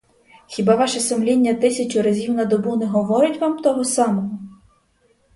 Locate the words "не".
2.75-2.85